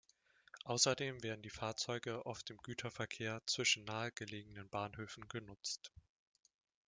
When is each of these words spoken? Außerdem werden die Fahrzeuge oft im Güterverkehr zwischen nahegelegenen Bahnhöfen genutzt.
Außerdem 0.63 1.21
werden 1.21 1.43
die 1.43 1.51
Fahrzeuge 1.51 2.25
oft 2.25 2.49
im 2.49 2.57
Güterverkehr 2.57 3.39
zwischen 3.45 3.83
nahegelegenen 3.83 4.67
Bahnhöfen 4.67 5.27
genutzt. 5.29 5.91